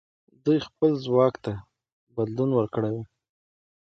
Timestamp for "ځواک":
1.05-1.33